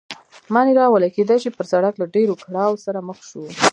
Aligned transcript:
مانیرا 0.53 0.85
وویل: 0.87 1.05
کېدای 1.17 1.37
شي، 1.43 1.49
پر 1.57 1.65
سړک 1.71 1.93
له 1.97 2.05
ډېرو 2.15 2.33
کړاوو 2.43 2.81
سره 2.85 2.99
مخ 3.07 3.19
شو. 3.29 3.43